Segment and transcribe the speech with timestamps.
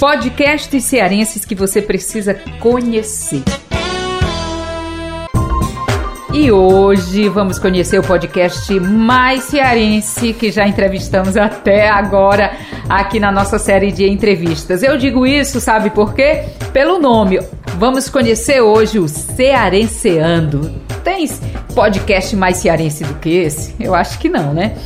[0.00, 3.42] Podcasts cearenses que você precisa conhecer.
[6.32, 12.56] E hoje vamos conhecer o podcast mais cearense que já entrevistamos até agora
[12.88, 14.82] aqui na nossa série de entrevistas.
[14.82, 16.44] Eu digo isso, sabe por quê?
[16.72, 17.38] Pelo nome.
[17.76, 20.89] Vamos conhecer hoje o Cearenseando.
[21.02, 21.40] Tens
[21.74, 23.74] podcast mais cearense do que esse?
[23.80, 24.76] Eu acho que não, né?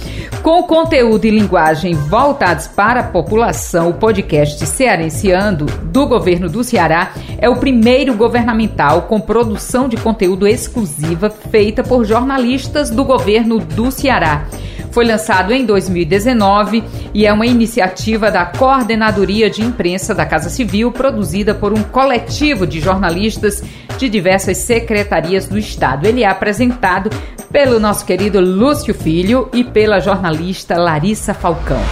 [0.43, 7.13] Com conteúdo e linguagem voltados para a população, o podcast Cearenseando do governo do Ceará
[7.39, 13.91] é o primeiro governamental com produção de conteúdo exclusiva feita por jornalistas do governo do
[13.91, 14.47] Ceará.
[14.95, 20.93] Foi lançado em 2019 e é uma iniciativa da Coordenadoria de Imprensa da Casa Civil,
[20.93, 23.61] produzida por um coletivo de jornalistas
[23.99, 26.07] de diversas secretarias do Estado.
[26.07, 27.11] Ele é apresentado
[27.51, 31.83] pelo nosso querido Lúcio Filho e pela jornalista Larissa Falcão.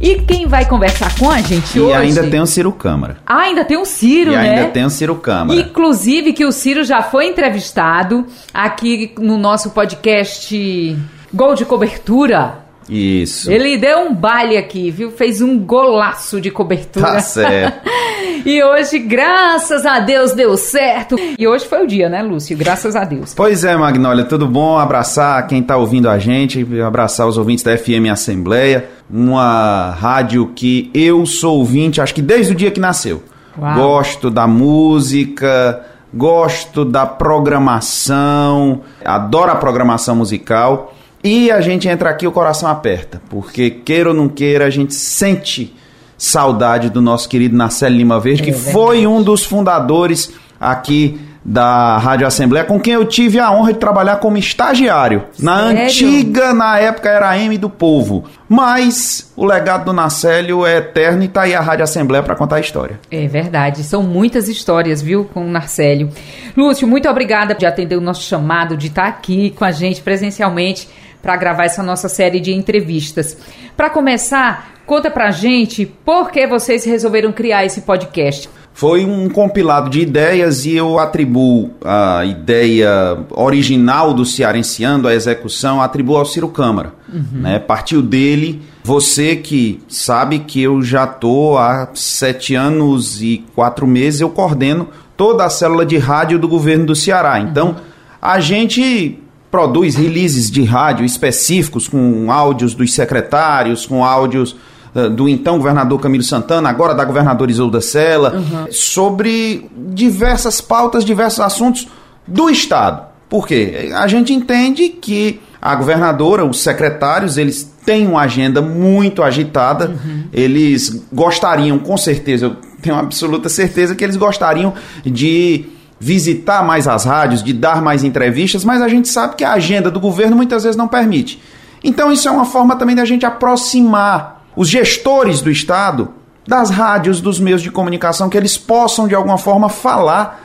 [0.00, 1.92] E quem vai conversar com a gente e hoje?
[1.92, 3.16] E ainda tem o Ciro Câmara.
[3.26, 4.50] Ah, ainda tem o Ciro, e né?
[4.50, 5.58] Ainda tem o Ciro Câmara.
[5.58, 10.94] Inclusive que o Ciro já foi entrevistado aqui no nosso podcast
[11.32, 12.61] Gol de Cobertura.
[12.88, 13.50] Isso.
[13.50, 15.10] Ele deu um baile aqui, viu?
[15.10, 17.06] Fez um golaço de cobertura.
[17.06, 17.88] Tá certo.
[18.44, 21.16] e hoje, graças a Deus, deu certo.
[21.38, 22.56] E hoje foi o dia, né, Lúcio?
[22.56, 23.34] Graças a Deus.
[23.34, 24.78] Pois é, Magnólia, tudo bom?
[24.78, 30.90] Abraçar quem tá ouvindo a gente, abraçar os ouvintes da FM Assembleia, uma rádio que
[30.94, 33.22] eu sou ouvinte, acho que desde o dia que nasceu.
[33.58, 33.74] Uau.
[33.74, 40.94] Gosto da música, gosto da programação, adoro a programação musical.
[41.22, 44.94] E a gente entra aqui, o coração aperta, porque queira ou não queira, a gente
[44.94, 45.74] sente
[46.18, 51.98] saudade do nosso querido Narcélio Lima Verde, É que foi um dos fundadores aqui da
[51.98, 55.24] Rádio Assembleia, com quem eu tive a honra de trabalhar como estagiário.
[55.40, 55.84] Na Sério?
[55.84, 58.24] antiga, na época era a M do Povo.
[58.48, 62.56] Mas o legado do Narcélio é eterno e tá aí a Rádio Assembleia para contar
[62.56, 63.00] a história.
[63.10, 66.10] É verdade, são muitas histórias, viu, com o Narcélio.
[66.56, 70.88] Lúcio, muito obrigada por atender o nosso chamado, de estar aqui com a gente presencialmente
[71.22, 73.38] para gravar essa nossa série de entrevistas.
[73.76, 78.50] Para começar, conta pra gente por que vocês resolveram criar esse podcast.
[78.74, 85.80] Foi um compilado de ideias e eu atribuo a ideia original do Cearenciando, a execução,
[85.80, 86.94] atribuo ao Ciro Câmara.
[87.32, 87.58] Né?
[87.58, 94.22] Partiu dele, você que sabe que eu já estou há sete anos e quatro meses,
[94.22, 97.38] eu coordeno toda a célula de rádio do governo do Ceará.
[97.38, 97.76] Então,
[98.20, 99.21] a gente
[99.52, 104.56] produz releases de rádio específicos com áudios dos secretários, com áudios
[104.94, 111.40] uh, do então governador Camilo Santana, agora da governadora Isolda Sela, sobre diversas pautas, diversos
[111.40, 111.86] assuntos
[112.26, 113.06] do Estado.
[113.28, 113.90] Por quê?
[113.94, 119.94] A gente entende que a governadora, os secretários, eles têm uma agenda muito agitada,
[120.32, 124.74] eles gostariam, com certeza, eu tenho absoluta certeza que eles gostariam
[125.04, 125.66] de
[126.02, 129.88] visitar mais as rádios, de dar mais entrevistas, mas a gente sabe que a agenda
[129.88, 131.40] do governo muitas vezes não permite.
[131.84, 136.08] Então isso é uma forma também da gente aproximar os gestores do Estado
[136.44, 140.40] das rádios, dos meios de comunicação, que eles possam de alguma forma falar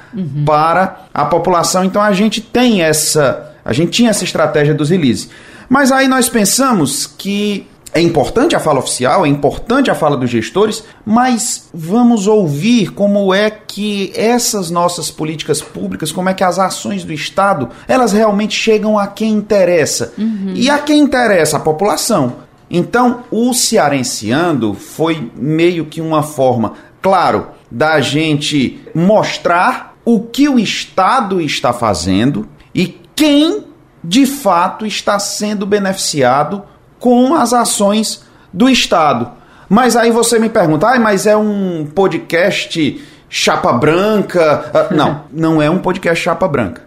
[0.45, 1.83] para a população.
[1.83, 5.27] Então a gente tem essa, a gente tinha essa estratégia dos releases.
[5.67, 7.67] Mas aí nós pensamos que
[7.97, 13.33] é importante a fala oficial, é importante a fala dos gestores, mas vamos ouvir como
[13.33, 18.55] é que essas nossas políticas públicas, como é que as ações do Estado, elas realmente
[18.55, 20.13] chegam a quem interessa.
[20.53, 21.57] E a quem interessa?
[21.57, 22.35] A população.
[22.69, 30.59] Então, o Cearenciando foi meio que uma forma, claro, da gente mostrar o que o
[30.59, 33.65] Estado está fazendo e quem
[34.03, 36.63] de fato está sendo beneficiado
[37.07, 39.31] com as ações do Estado.
[39.69, 44.69] Mas aí você me pergunta, ah, mas é um podcast chapa branca?
[44.73, 46.81] Ah, não, não é um podcast chapa branca.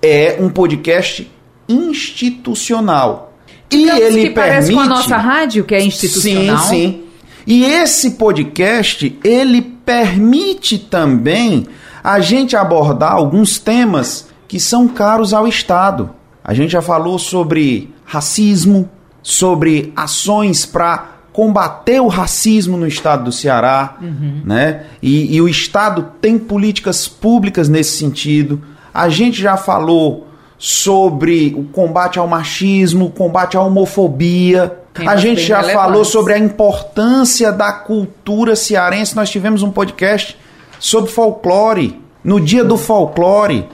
[0.00, 1.28] É um podcast
[1.68, 3.32] institucional.
[3.72, 4.74] E ele que parece permite...
[4.74, 6.58] com a nossa rádio, que é institucional.
[6.58, 7.04] Sim, sim.
[7.44, 11.66] E esse podcast, ele permite também
[12.04, 16.10] a gente abordar alguns temas que são caros ao Estado.
[16.44, 18.88] A gente já falou sobre racismo,
[19.22, 23.96] sobre ações para combater o racismo no estado do Ceará,
[24.44, 24.84] né?
[25.02, 28.60] E, e o estado tem políticas públicas nesse sentido.
[28.92, 30.26] A gente já falou
[30.58, 34.76] sobre o combate ao machismo, o combate à homofobia.
[34.92, 39.16] Temas a gente já falou sobre a importância da cultura cearense.
[39.16, 40.36] Nós tivemos um podcast
[40.78, 43.68] sobre folclore, no dia do folclore.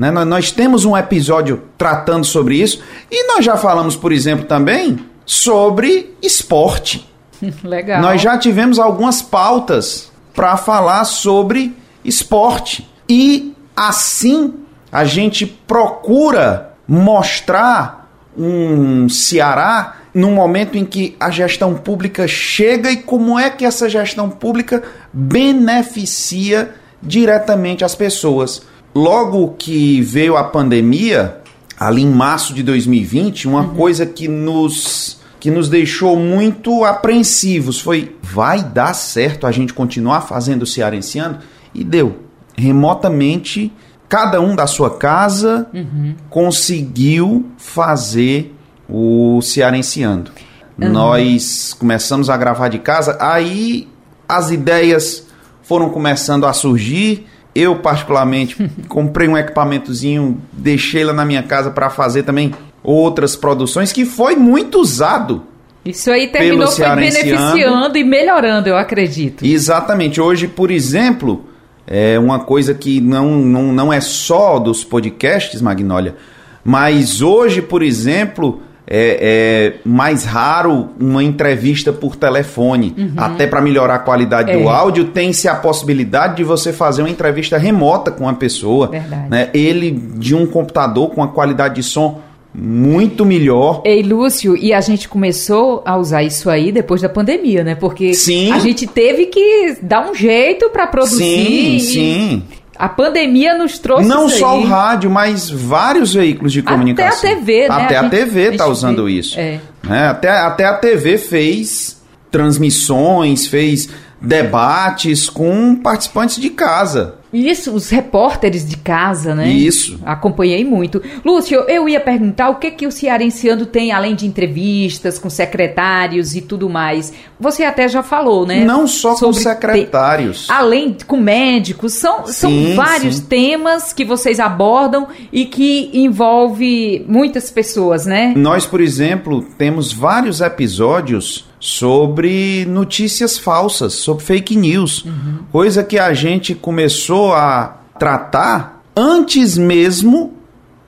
[0.00, 0.10] Né?
[0.10, 2.82] Nós, nós temos um episódio tratando sobre isso.
[3.10, 7.06] E nós já falamos, por exemplo, também sobre esporte.
[7.62, 8.00] Legal.
[8.00, 12.88] Nós já tivemos algumas pautas para falar sobre esporte.
[13.06, 14.54] E assim
[14.90, 22.96] a gente procura mostrar um Ceará no momento em que a gestão pública chega e
[22.96, 24.82] como é que essa gestão pública
[25.12, 28.62] beneficia diretamente as pessoas.
[28.94, 31.38] Logo que veio a pandemia,
[31.78, 33.74] ali em março de 2020, uma uhum.
[33.74, 40.20] coisa que nos que nos deixou muito apreensivos foi vai dar certo a gente continuar
[40.20, 41.38] fazendo o cearenseando?
[41.74, 42.18] E deu.
[42.54, 43.72] Remotamente,
[44.06, 46.14] cada um da sua casa uhum.
[46.28, 48.54] conseguiu fazer
[48.86, 50.30] o cearenseando.
[50.78, 50.90] Uhum.
[50.90, 53.88] Nós começamos a gravar de casa, aí
[54.28, 55.26] as ideias
[55.62, 57.26] foram começando a surgir.
[57.54, 58.56] Eu, particularmente,
[58.88, 62.52] comprei um equipamentozinho, deixei lá na minha casa para fazer também
[62.82, 65.44] outras produções que foi muito usado.
[65.84, 69.44] Isso aí terminou foi beneficiando e melhorando, eu acredito.
[69.44, 70.20] Exatamente.
[70.20, 71.44] Hoje, por exemplo,
[71.86, 76.16] é uma coisa que não, não, não é só dos podcasts, Magnólia,
[76.62, 82.92] mas hoje, por exemplo, é, é, mais raro uma entrevista por telefone.
[82.98, 83.12] Uhum.
[83.16, 84.58] Até para melhorar a qualidade é.
[84.58, 88.88] do áudio, tem-se a possibilidade de você fazer uma entrevista remota com a pessoa.
[88.88, 89.30] Verdade.
[89.30, 89.48] Né?
[89.54, 92.20] Ele de um computador com a qualidade de som
[92.52, 93.82] muito melhor.
[93.84, 97.76] Ei, Lúcio, e a gente começou a usar isso aí depois da pandemia, né?
[97.76, 98.50] Porque sim.
[98.50, 101.16] a gente teve que dar um jeito para produzir.
[101.16, 101.80] Sim, e...
[101.80, 102.42] sim.
[102.80, 107.18] A pandemia nos trouxe Não só o rádio, mas vários veículos de comunicação.
[107.18, 107.74] Até a TV, né?
[107.74, 109.12] Até a, a TV está usando vê.
[109.12, 109.38] isso.
[109.38, 109.60] É.
[109.82, 110.08] Né?
[110.08, 112.00] Até, até a TV fez
[112.30, 117.16] transmissões, fez debates com participantes de casa.
[117.32, 119.48] Isso, os repórteres de casa, né?
[119.48, 120.00] Isso.
[120.04, 121.00] Acompanhei muito.
[121.24, 126.34] Lúcio, eu ia perguntar o que que o Cearenseando tem, além de entrevistas com secretários
[126.34, 127.12] e tudo mais.
[127.38, 128.64] Você até já falou, né?
[128.64, 130.46] Não só Sobre com secretários.
[130.46, 130.52] Te...
[130.52, 131.94] Além com médicos.
[131.94, 133.24] São, sim, são vários sim.
[133.26, 138.34] temas que vocês abordam e que envolve muitas pessoas, né?
[138.36, 145.40] Nós, por exemplo, temos vários episódios sobre notícias falsas, sobre fake news, uhum.
[145.52, 150.34] coisa que a gente começou a tratar antes mesmo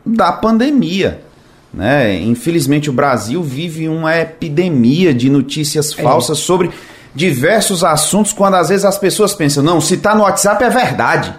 [0.05, 1.23] da pandemia.
[1.73, 2.21] Né?
[2.21, 6.03] Infelizmente, o Brasil vive uma epidemia de notícias é.
[6.03, 6.71] falsas sobre
[7.15, 11.35] diversos assuntos, quando às vezes as pessoas pensam, não, se está no WhatsApp é verdade.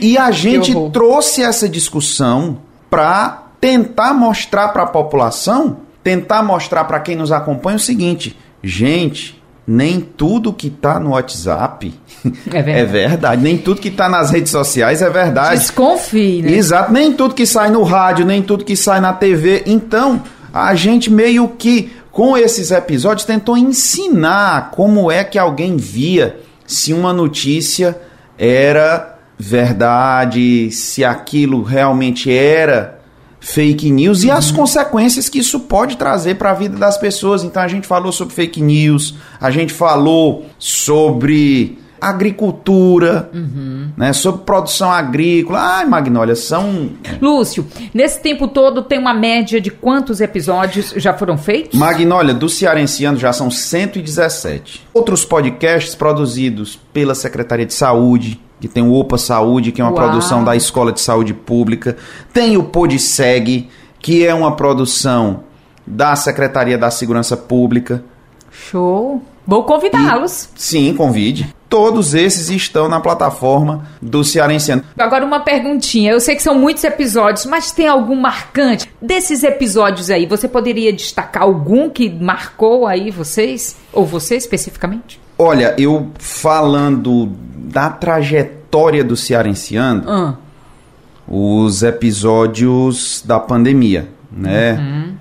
[0.00, 2.58] E a gente trouxe essa discussão
[2.90, 9.40] para tentar mostrar para a população, tentar mostrar para quem nos acompanha o seguinte: Gente,
[9.66, 11.92] nem tudo que tá no WhatsApp
[12.50, 12.70] é verdade.
[12.78, 13.42] é verdade.
[13.42, 15.60] Nem tudo que tá nas redes sociais é verdade.
[15.60, 16.52] Desconfie, né?
[16.52, 16.92] Exato.
[16.92, 19.62] Nem tudo que sai no rádio, nem tudo que sai na TV.
[19.66, 20.22] Então,
[20.52, 26.92] a gente meio que, com esses episódios, tentou ensinar como é que alguém via se
[26.92, 27.98] uma notícia
[28.38, 32.97] era verdade, se aquilo realmente era
[33.40, 37.44] fake news e as consequências que isso pode trazer para a vida das pessoas.
[37.44, 43.90] Então a gente falou sobre fake news, a gente falou sobre agricultura, uhum.
[43.96, 45.58] né, sobre produção agrícola.
[45.60, 46.90] Ai, Magnólia, são.
[47.20, 51.78] Lúcio, nesse tempo todo tem uma média de quantos episódios já foram feitos?
[51.78, 54.86] Magnólia, do Cearenseano já são 117.
[54.94, 59.92] Outros podcasts produzidos pela Secretaria de Saúde, que tem o Opa Saúde, que é uma
[59.92, 60.02] Uau.
[60.02, 61.96] produção da Escola de Saúde Pública.
[62.32, 63.68] Tem o Podseg,
[64.00, 65.44] que é uma produção
[65.86, 68.02] da Secretaria da Segurança Pública.
[68.50, 69.22] Show!
[69.46, 70.50] Vou convidá-los.
[70.54, 71.54] Sim, convide.
[71.70, 74.84] Todos esses estão na plataforma do Cearenseano.
[74.98, 76.12] Agora uma perguntinha.
[76.12, 80.26] Eu sei que são muitos episódios, mas tem algum marcante desses episódios aí?
[80.26, 83.74] Você poderia destacar algum que marcou aí vocês?
[83.90, 85.18] Ou você especificamente?
[85.38, 87.32] Olha, eu falando
[87.68, 90.34] da trajetória do Cearenseando, ah.
[91.26, 94.74] os episódios da pandemia, né?
[94.74, 95.14] Uhum.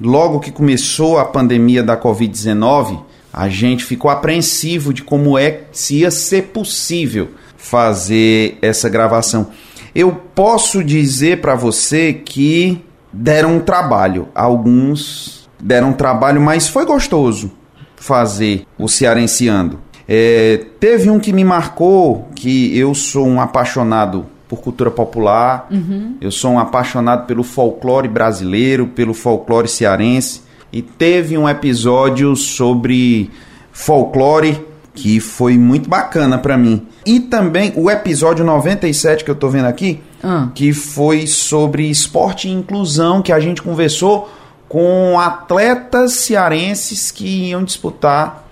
[0.00, 3.00] Logo que começou a pandemia da Covid-19,
[3.32, 9.48] a gente ficou apreensivo de como é se ia ser possível fazer essa gravação.
[9.94, 14.28] Eu posso dizer para você que deram um trabalho.
[14.34, 17.50] Alguns deram um trabalho, mas foi gostoso
[17.96, 19.83] fazer o Cearenseando.
[20.08, 26.16] É, teve um que me marcou, que eu sou um apaixonado por cultura popular, uhum.
[26.20, 30.42] eu sou um apaixonado pelo folclore brasileiro, pelo folclore cearense,
[30.72, 33.30] e teve um episódio sobre
[33.72, 34.60] folclore
[34.94, 36.86] que foi muito bacana para mim.
[37.04, 40.50] E também o episódio 97 que eu tô vendo aqui, uhum.
[40.54, 44.30] que foi sobre esporte e inclusão, que a gente conversou
[44.68, 48.43] com atletas cearenses que iam disputar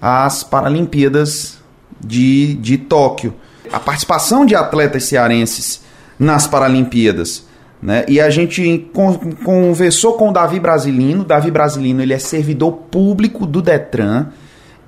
[0.00, 1.58] as Paralimpíadas
[2.00, 3.34] de, de Tóquio.
[3.72, 5.82] A participação de atletas cearenses
[6.18, 7.46] nas Paralimpíadas.
[7.82, 8.04] Né?
[8.08, 11.24] E a gente con conversou com o Davi Brasilino.
[11.24, 14.26] Davi Brasilino ele é servidor público do Detran.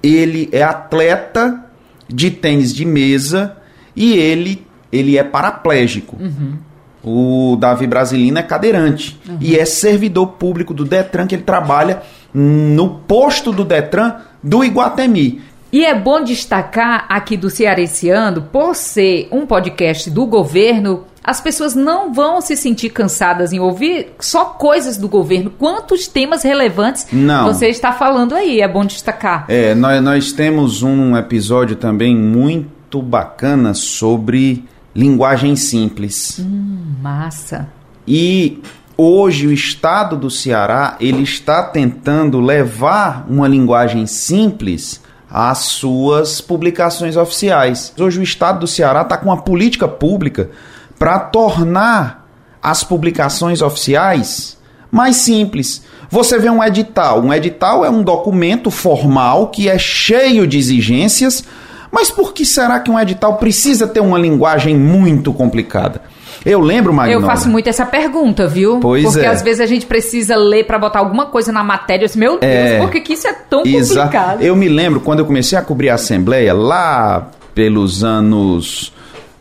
[0.03, 1.65] Ele é atleta
[2.09, 3.57] de tênis de mesa
[3.95, 6.17] e ele, ele é paraplégico.
[6.21, 6.57] Uhum.
[7.05, 9.39] O Davi Brasilino é cadeirante uhum.
[9.41, 12.03] e é servidor público do Detran, que ele trabalha
[12.33, 15.41] no posto do Detran do Iguatemi.
[15.73, 21.75] E é bom destacar aqui do Cearenseando, por ser um podcast do governo, as pessoas
[21.75, 25.51] não vão se sentir cansadas em ouvir só coisas do governo.
[25.51, 27.47] Quantos temas relevantes não.
[27.47, 28.61] você está falando aí?
[28.61, 29.47] É bom destacar.
[29.49, 36.39] É, nós, nós temos um episódio também muito bacana sobre linguagem simples.
[36.41, 37.69] Hum, massa.
[38.07, 38.61] E
[38.97, 47.17] hoje o estado do Ceará ele está tentando levar uma linguagem simples às suas publicações
[47.17, 47.93] oficiais.
[47.99, 50.51] Hoje o estado do Ceará está com uma política pública
[50.99, 52.29] para tornar
[52.63, 54.59] as publicações oficiais
[54.91, 55.83] mais simples.
[56.11, 57.23] Você vê um edital.
[57.23, 61.45] Um edital é um documento formal que é cheio de exigências
[61.93, 66.01] mas por que será que um edital precisa ter uma linguagem muito complicada?
[66.45, 67.25] Eu lembro, Magnólia.
[67.25, 68.81] Eu faço muito essa pergunta, viu?
[68.81, 69.29] Pois Porque é.
[69.29, 72.05] às vezes a gente precisa ler para botar alguma coisa na matéria.
[72.05, 74.43] Eu disse, meu Deus, é, por que isso é tão exa complicado?
[74.43, 78.93] Eu me lembro quando eu comecei a cobrir a Assembleia, lá pelos anos.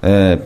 [0.02, 0.40] É,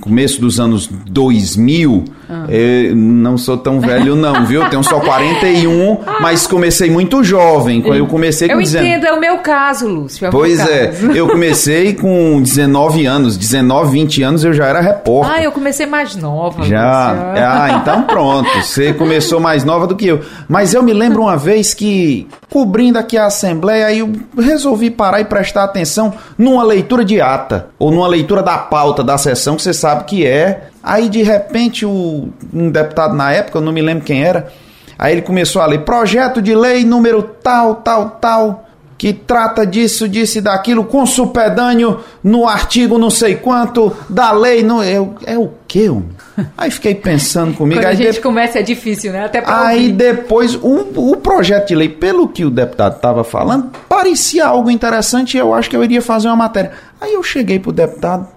[0.00, 2.44] começo dos anos 2000, ah.
[2.48, 4.68] eu não sou tão velho não, viu?
[4.68, 7.82] Tenho só 41, mas comecei muito jovem.
[7.86, 10.26] Eu comecei com Eu entendo, é o meu caso, Lúcio.
[10.26, 15.36] É pois é, eu comecei com 19 anos, 19, 20 anos eu já era repórter.
[15.36, 16.64] Ah, eu comecei mais nova.
[16.64, 17.12] Já.
[17.12, 17.44] Lúcio.
[17.44, 20.20] Ah, então pronto, você começou mais nova do que eu.
[20.48, 25.24] Mas eu me lembro uma vez que cobrindo aqui a assembleia, eu resolvi parar e
[25.24, 29.72] prestar atenção numa leitura de ata ou numa leitura da pauta da sessão que você
[29.72, 30.68] sabe que é.
[30.86, 34.52] Aí de repente o, um deputado na época, eu não me lembro quem era,
[34.96, 40.08] aí ele começou a ler projeto de lei número tal, tal, tal, que trata disso,
[40.08, 44.62] disso e daquilo, com supedâneo no artigo não sei quanto da lei.
[44.62, 45.90] No, eu, é o quê?
[46.56, 47.80] Aí fiquei pensando comigo.
[47.80, 48.20] Quando a gente de...
[48.20, 49.24] começa é difícil, né?
[49.24, 49.92] Até pra Aí ouvir.
[49.92, 55.36] depois, um, o projeto de lei, pelo que o deputado estava falando, parecia algo interessante
[55.36, 56.70] e eu acho que eu iria fazer uma matéria.
[57.00, 58.28] Aí eu cheguei pro deputado,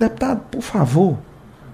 [0.00, 1.18] Deputado, por favor,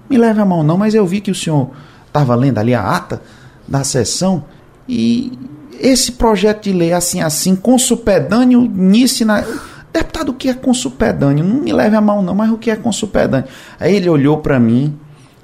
[0.09, 1.71] me leve a mão não, mas eu vi que o senhor
[2.05, 3.21] estava lendo ali a ata
[3.67, 4.45] da sessão
[4.87, 5.37] e
[5.79, 9.43] esse projeto de lei assim assim, consupedâneo nisso na...
[9.91, 11.43] Deputado, o que é consupedâneo?
[11.43, 13.47] Não me leve a mão não, mas o que é consupedâneo?
[13.79, 14.97] Aí ele olhou para mim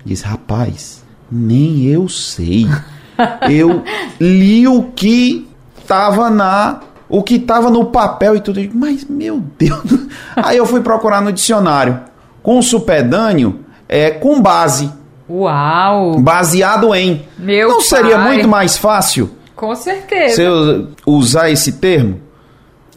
[0.06, 2.68] e disse, rapaz, nem eu sei.
[3.50, 3.84] Eu
[4.20, 5.48] li o que
[5.80, 8.60] estava na o que estava no papel e tudo.
[8.74, 9.84] Mas, meu Deus.
[10.36, 12.00] Aí eu fui procurar no dicionário
[12.42, 14.92] com supedâneo é com base.
[15.30, 16.20] Uau!
[16.20, 17.26] Baseado em.
[17.38, 19.32] Meu Não seria muito mais fácil?
[19.56, 20.36] Com certeza.
[20.36, 22.20] Você usar esse termo?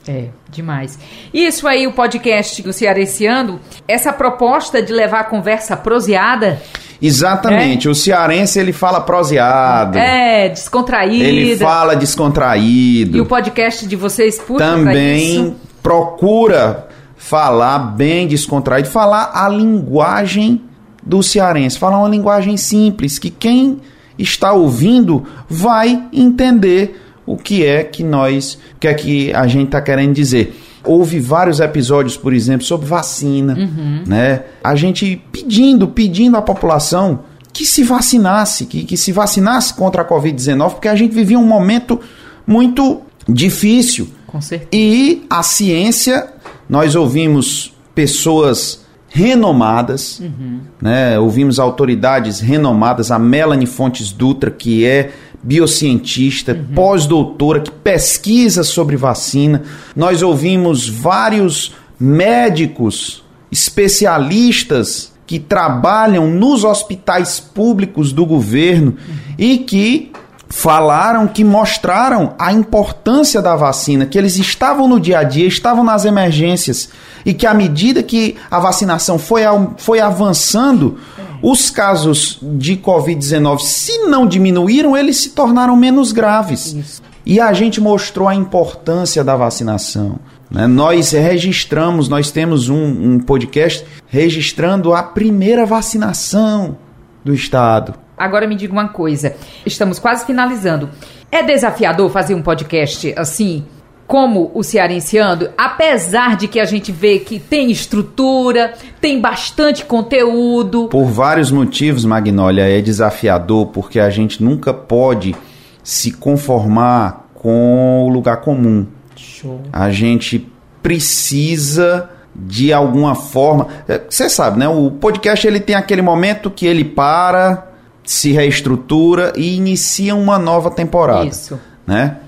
[0.09, 0.99] É, demais.
[1.33, 6.61] Isso aí, o podcast do Cearenseando, essa proposta de levar a conversa proseada.
[7.01, 7.89] Exatamente.
[7.89, 7.91] É?
[7.91, 9.99] O cearense ele fala proseado.
[9.99, 11.25] É, descontraído.
[11.25, 13.19] Ele fala descontraído.
[13.19, 20.63] E o podcast de vocês puxa também procura falar bem descontraído, falar a linguagem
[21.07, 23.81] do cearense, falar uma linguagem simples que quem
[24.19, 29.67] está ouvindo vai entender o que é que nós, o que é que a gente
[29.67, 30.61] está querendo dizer.
[30.85, 34.05] Houve vários episódios, por exemplo, sobre vacina, uhum.
[34.07, 34.43] né?
[34.63, 37.21] A gente pedindo, pedindo à população
[37.53, 41.47] que se vacinasse, que, que se vacinasse contra a Covid-19, porque a gente vivia um
[41.47, 42.01] momento
[42.47, 44.09] muito difícil.
[44.27, 44.69] Com certeza.
[44.73, 46.29] E a ciência
[46.69, 48.86] nós ouvimos pessoas
[49.17, 50.61] renomadas, uhum.
[50.79, 51.19] né?
[51.19, 55.11] ouvimos autoridades renomadas, a Melanie Fontes Dutra, que é
[55.43, 56.75] biocientista, uhum.
[56.75, 59.63] pós-doutora, que pesquisa sobre vacina.
[59.95, 69.35] Nós ouvimos vários médicos, especialistas que trabalham nos hospitais públicos do governo uhum.
[69.39, 70.13] e que
[70.47, 75.83] falaram que mostraram a importância da vacina, que eles estavam no dia a dia, estavam
[75.83, 76.91] nas emergências
[77.27, 79.43] e que à medida que a vacinação foi,
[79.77, 80.97] foi avançando,
[81.43, 86.73] os casos de Covid-19, se não diminuíram, eles se tornaram menos graves.
[86.73, 87.03] Isso.
[87.27, 90.21] E a gente mostrou a importância da vacinação.
[90.49, 90.69] Né?
[90.69, 96.79] Nós registramos, nós temos um, um podcast registrando a primeira vacinação
[97.25, 100.89] do Estado Agora me diga uma coisa, estamos quase finalizando.
[101.31, 103.65] É desafiador fazer um podcast assim,
[104.07, 110.89] como o Cearenciando, apesar de que a gente vê que tem estrutura, tem bastante conteúdo.
[110.89, 115.35] Por vários motivos, Magnólia, é desafiador porque a gente nunca pode
[115.83, 118.87] se conformar com o lugar comum.
[119.17, 119.61] Show.
[119.73, 120.51] A gente
[120.83, 123.69] precisa de alguma forma.
[123.89, 124.69] é, Você sabe, né?
[124.69, 127.69] O podcast ele tem aquele momento que ele para,
[128.05, 131.27] se reestrutura e inicia uma nova temporada.
[131.27, 131.59] Isso.
[131.87, 132.19] Né?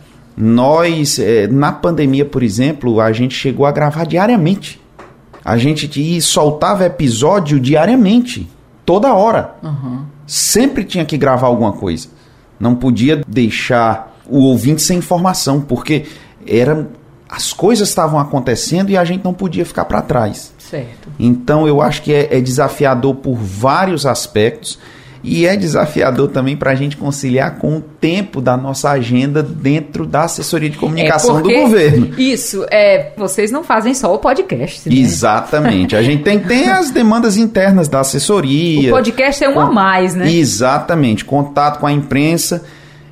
[0.40, 4.80] Nós, é, na pandemia, por exemplo, a gente chegou a gravar diariamente.
[5.44, 8.48] A gente soltava episódio diariamente,
[8.86, 9.56] toda hora.
[10.24, 12.08] Sempre tinha que gravar alguma coisa.
[12.60, 16.06] Não podia deixar o ouvinte sem informação, porque
[16.46, 16.88] era,
[17.28, 20.52] as coisas estavam acontecendo e a gente não podia ficar para trás.
[20.58, 21.08] Certo.
[21.18, 24.78] Então eu acho que é, é desafiador por vários aspectos
[25.22, 30.06] e é desafiador também para a gente conciliar com o tempo da nossa agenda dentro
[30.06, 32.10] da assessoria de comunicação É do governo.
[32.18, 34.94] Isso, é, vocês não fazem só o podcast, né?
[34.96, 35.96] Exatamente.
[35.96, 38.90] A gente tem, tem as demandas internas da assessoria.
[38.90, 40.30] O podcast é um a mais, né?
[40.32, 42.64] Exatamente, contato com a imprensa.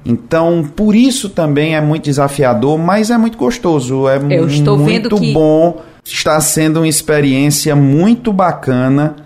[0.04, 4.08] Então, por isso também é muito desafiador, mas é muito gostoso.
[4.08, 5.80] É Eu estou vendo muito que- bom.
[6.04, 9.16] Está sendo uma experiência muito bacana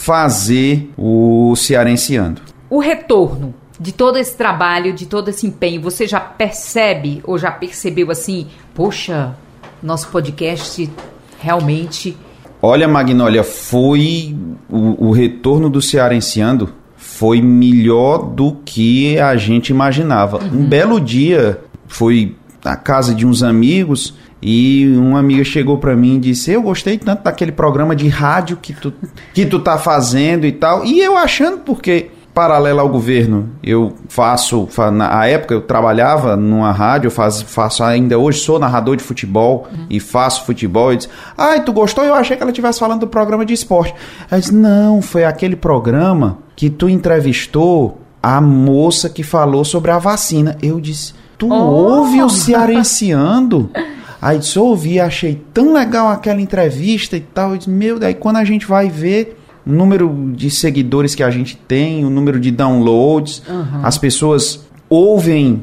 [0.00, 2.40] fazer o Cearenciando.
[2.70, 7.50] O retorno de todo esse trabalho, de todo esse empenho, você já percebe ou já
[7.50, 9.34] percebeu assim, poxa,
[9.82, 10.90] nosso podcast
[11.38, 12.16] realmente
[12.60, 14.36] Olha, Magnólia, foi
[14.68, 20.40] o, o retorno do Cearenciando foi melhor do que a gente imaginava.
[20.52, 22.34] Um belo dia, foi
[22.64, 26.96] na casa de uns amigos e uma amiga chegou pra mim e disse: "Eu gostei
[26.98, 28.92] tanto daquele programa de rádio que tu
[29.34, 30.84] que tu tá fazendo e tal".
[30.84, 36.70] E eu achando porque paralelo ao governo, eu faço, fa- na época eu trabalhava numa
[36.70, 40.92] rádio, faz, faço ainda hoje, sou narrador de futebol e faço futebol.
[40.92, 42.04] E disse, ai, tu gostou?
[42.04, 43.92] Eu achei que ela estivesse falando do programa de esporte.
[44.30, 49.98] Ela disse, não, foi aquele programa que tu entrevistou a moça que falou sobre a
[49.98, 50.56] vacina.
[50.62, 51.54] Eu disse, tu Oh!
[51.54, 53.70] ouve o cearenciando?
[54.20, 57.52] Aí disse, ouvi, achei tão legal aquela entrevista e tal.
[57.52, 61.30] Eu disse, meu, daí quando a gente vai ver o número de seguidores que a
[61.30, 63.42] gente tem, o número de downloads,
[63.82, 65.62] as pessoas ouvem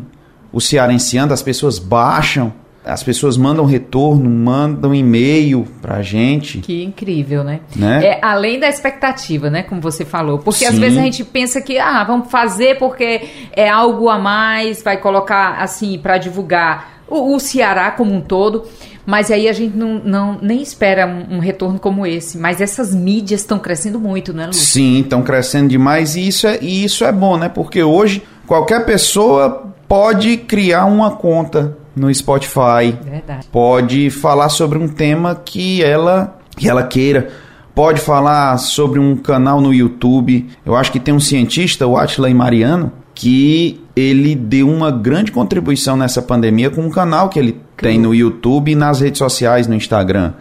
[0.53, 2.53] o Cearenciando, as pessoas baixam,
[2.85, 6.59] as pessoas mandam retorno, mandam e-mail pra gente.
[6.59, 7.61] Que incrível, né?
[7.75, 8.05] Né?
[8.05, 9.63] É além da expectativa, né?
[9.63, 10.37] Como você falou.
[10.37, 10.81] Porque às Sim.
[10.81, 13.21] vezes a gente pensa que, ah, vamos fazer porque
[13.53, 18.65] é algo a mais, vai colocar assim para divulgar o, o Ceará como um todo.
[19.03, 22.37] Mas aí a gente não, não nem espera um, um retorno como esse.
[22.37, 24.53] Mas essas mídias estão crescendo muito, né, Lu?
[24.53, 27.49] Sim, estão crescendo demais e isso, é, e isso é bom, né?
[27.49, 33.47] Porque hoje qualquer pessoa pode criar uma conta no Spotify, Verdade.
[33.51, 37.29] pode falar sobre um tema que ela, que ela queira,
[37.73, 40.47] pode falar sobre um canal no YouTube.
[40.65, 45.95] Eu acho que tem um cientista, o Atila Mariano, que ele deu uma grande contribuição
[45.95, 49.75] nessa pandemia com um canal que ele tem no YouTube e nas redes sociais, no
[49.75, 50.33] Instagram,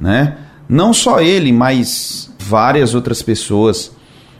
[0.00, 0.36] né?
[0.68, 3.92] Não só ele, mas várias outras pessoas.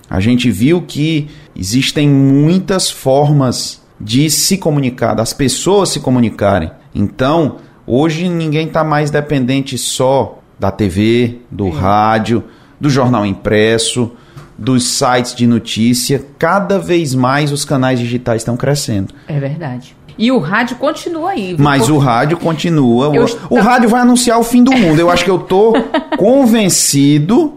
[0.08, 6.70] A gente viu que existem muitas formas de se comunicar, das pessoas se comunicarem.
[6.94, 12.42] Então, hoje ninguém está mais dependente só da TV, do rádio,
[12.80, 14.10] do jornal impresso,
[14.58, 16.24] dos sites de notícia.
[16.38, 19.14] Cada vez mais os canais digitais estão crescendo.
[19.28, 19.96] É verdade.
[20.18, 21.56] E o rádio continua aí.
[21.58, 23.08] Mas o rádio continua.
[23.08, 24.98] O, Eu- o rádio vai anunciar o fim do mundo.
[25.00, 25.72] Eu acho que eu tô
[26.18, 27.54] convencido,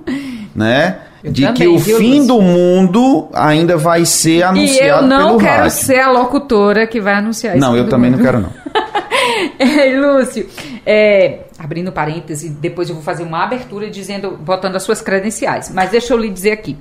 [0.56, 1.00] né?
[1.26, 2.28] Eu de também, que o viu, fim Lúcio?
[2.28, 5.72] do mundo ainda vai ser E anunciado eu não pelo quero rádio.
[5.78, 7.66] ser a locutora que vai anunciar isso.
[7.66, 8.50] Não, eu também não quero não.
[9.60, 10.48] Ei, Lúcio,
[10.86, 15.72] é, abrindo parêntese, depois eu vou fazer uma abertura dizendo, botando as suas credenciais.
[15.74, 16.78] Mas deixa eu lhe dizer aqui.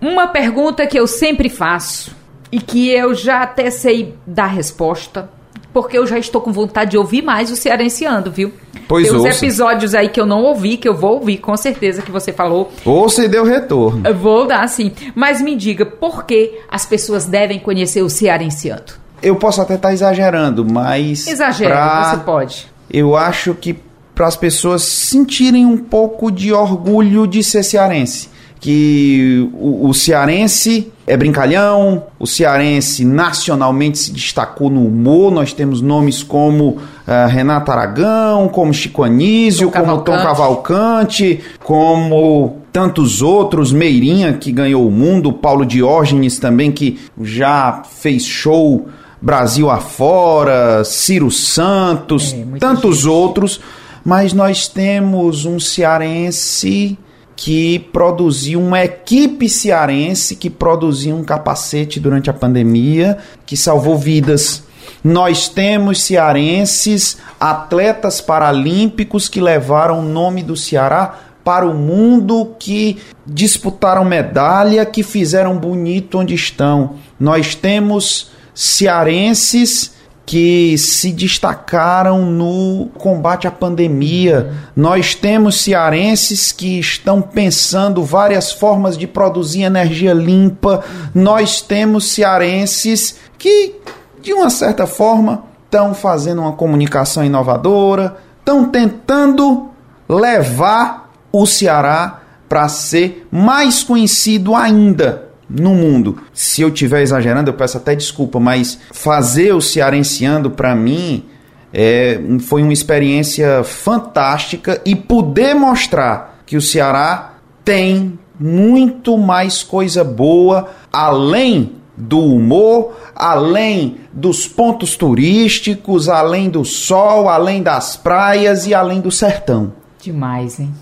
[0.00, 2.14] Uma pergunta que eu sempre faço
[2.50, 5.30] e que eu já até sei dar resposta,
[5.72, 8.52] porque eu já estou com vontade de ouvir mais o Cearenciando, viu?
[8.88, 9.38] Pois Tem uns ouça.
[9.44, 12.70] episódios aí que eu não ouvi, que eu vou ouvir, com certeza que você falou.
[12.84, 14.06] Ou você deu retorno.
[14.06, 14.92] Eu vou dar sim.
[15.14, 18.94] Mas me diga, por que as pessoas devem conhecer o Cearenciando?
[19.22, 21.26] Eu posso até estar exagerando, mas.
[21.26, 22.66] Exagera, pra- você pode.
[22.90, 23.76] Eu acho que
[24.14, 28.28] para as pessoas sentirem um pouco de orgulho de ser cearense.
[28.62, 35.32] Que o, o cearense é brincalhão, o cearense nacionalmente se destacou no humor.
[35.32, 40.24] Nós temos nomes como ah, Renato Aragão, como Chico Anísio, Tom como Tom Cavalcante.
[40.28, 48.24] Cavalcante, como tantos outros, Meirinha, que ganhou o mundo, Paulo Diógenes também, que já fez
[48.24, 48.86] show
[49.20, 53.08] Brasil afora, Ciro Santos, é, tantos gente.
[53.08, 53.60] outros,
[54.04, 56.98] mas nós temos um cearense
[57.36, 64.64] que produziu uma equipe cearense que produziu um capacete durante a pandemia, que salvou vidas.
[65.02, 72.98] Nós temos cearenses, atletas paralímpicos que levaram o nome do Ceará para o mundo, que
[73.26, 76.94] disputaram medalha, que fizeram bonito onde estão.
[77.18, 84.52] Nós temos cearenses que se destacaram no combate à pandemia.
[84.74, 90.84] Nós temos cearenses que estão pensando várias formas de produzir energia limpa.
[91.14, 93.74] Nós temos cearenses que,
[94.20, 99.70] de uma certa forma, estão fazendo uma comunicação inovadora, estão tentando
[100.08, 106.18] levar o Ceará para ser mais conhecido ainda no mundo.
[106.32, 111.24] Se eu estiver exagerando, eu peço até desculpa, mas fazer o Cearenciando para mim
[111.72, 117.34] é, foi uma experiência fantástica e poder mostrar que o Ceará
[117.64, 127.28] tem muito mais coisa boa além do humor, além dos pontos turísticos, além do sol,
[127.28, 129.72] além das praias e além do sertão.
[130.00, 130.74] Demais, hein?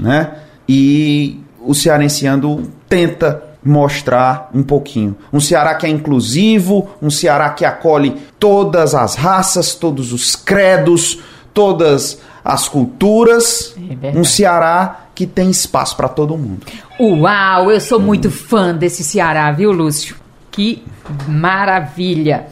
[0.00, 0.36] Né?
[0.68, 5.16] E o Cearenciando tenta mostrar um pouquinho.
[5.32, 11.20] Um Ceará que é inclusivo, um Ceará que acolhe todas as raças, todos os credos,
[11.52, 13.74] todas as culturas.
[14.02, 16.66] É um Ceará que tem espaço para todo mundo.
[16.98, 20.16] Uau, eu sou muito fã desse Ceará, viu, Lúcio?
[20.50, 20.82] Que
[21.26, 22.46] maravilha!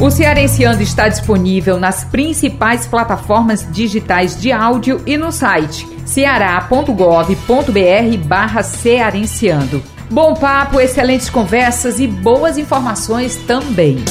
[0.00, 8.62] O Cearenciando está disponível nas principais plataformas digitais de áudio e no site ceará.gov.br barra
[8.62, 9.93] cearenciando.
[10.10, 14.04] Bom papo, excelentes conversas e boas informações também.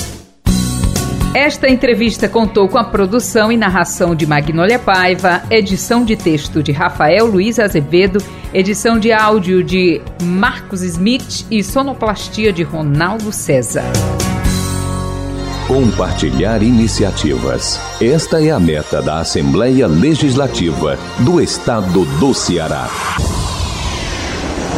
[1.35, 6.71] Esta entrevista contou com a produção e narração de Magnólia Paiva, edição de texto de
[6.71, 13.91] Rafael Luiz Azevedo, edição de áudio de Marcos Smith e sonoplastia de Ronaldo César.
[15.67, 17.79] Compartilhar iniciativas.
[17.99, 22.87] Esta é a meta da Assembleia Legislativa do Estado do Ceará.